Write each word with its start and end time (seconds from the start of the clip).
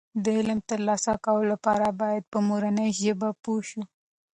د 0.23 0.25
علم 0.37 0.59
د 0.61 0.65
ترلاسه 0.69 1.13
کولو 1.25 1.45
لپاره 1.53 1.87
باید 2.01 2.23
په 2.31 2.37
مورنۍ 2.47 2.89
ژبه 3.01 3.29
پوه 3.43 3.61
شو. 3.69 3.81